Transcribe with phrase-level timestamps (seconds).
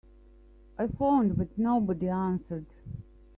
[0.79, 2.65] I phoned but nobody answered.